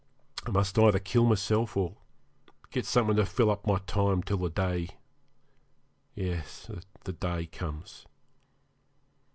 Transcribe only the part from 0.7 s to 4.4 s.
either kill myself, or get something to fill up my time till